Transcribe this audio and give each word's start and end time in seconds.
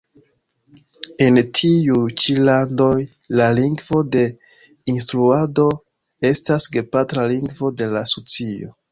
En 1.23 1.35
tiuj 1.57 1.97
ĉi 2.21 2.37
landoj, 2.47 2.95
la 3.39 3.49
lingvo 3.59 3.99
de 4.15 4.23
instruado 4.93 5.67
estas 6.31 6.65
gepatra 6.77 7.27
lingvo 7.33 7.71
de 7.83 7.91
la 7.97 8.03
socio. 8.13 8.71